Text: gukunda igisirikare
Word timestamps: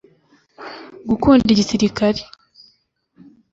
gukunda 1.09 1.47
igisirikare 1.51 2.21